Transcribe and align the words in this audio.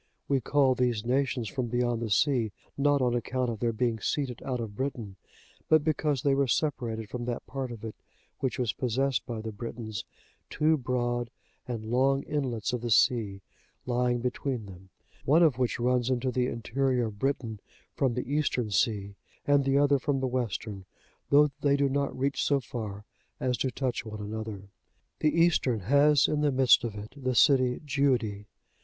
We 0.27 0.41
call 0.41 0.73
these 0.73 1.05
nations 1.05 1.47
from 1.47 1.67
beyond 1.67 2.01
the 2.01 2.09
sea, 2.09 2.51
not 2.75 3.03
on 3.03 3.13
account 3.13 3.51
of 3.51 3.59
their 3.59 3.71
being 3.71 3.99
seated 3.99 4.41
out 4.43 4.59
of 4.59 4.75
Britain, 4.75 5.15
but 5.69 5.83
because 5.83 6.23
they 6.23 6.33
were 6.33 6.47
separated 6.47 7.07
from 7.07 7.25
that 7.25 7.45
part 7.45 7.71
of 7.71 7.83
it 7.85 7.93
which 8.39 8.57
was 8.57 8.73
possessed 8.73 9.23
by 9.27 9.41
the 9.41 9.51
Britons, 9.51 10.03
two 10.49 10.75
broad 10.75 11.29
and 11.67 11.85
long 11.91 12.23
inlets 12.23 12.73
of 12.73 12.81
the 12.81 12.89
sea 12.89 13.41
lying 13.85 14.21
between 14.21 14.65
them, 14.65 14.89
one 15.23 15.43
of 15.43 15.59
which 15.59 15.79
runs 15.79 16.09
into 16.09 16.31
the 16.31 16.47
interior 16.47 17.05
of 17.05 17.19
Britain, 17.19 17.59
from 17.93 18.15
the 18.15 18.27
Eastern 18.27 18.71
Sea, 18.71 19.13
and 19.45 19.63
the 19.63 19.77
other 19.77 19.99
from 19.99 20.19
the 20.19 20.25
Western, 20.25 20.83
though 21.29 21.51
they 21.61 21.75
do 21.77 21.87
not 21.87 22.17
reach 22.17 22.41
so 22.43 22.59
far 22.59 23.05
as 23.39 23.55
to 23.59 23.69
touch 23.69 24.03
one 24.03 24.19
another. 24.19 24.71
The 25.19 25.39
eastern 25.39 25.81
has 25.81 26.27
in 26.27 26.41
the 26.41 26.51
midst 26.51 26.83
of 26.83 26.95
it 26.95 27.13
the 27.15 27.35
city 27.35 27.81
Giudi. 27.85 28.45